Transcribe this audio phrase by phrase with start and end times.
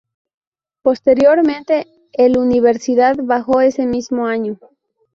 [0.81, 4.57] Posteriormente, el Universidad bajó ese mismo año.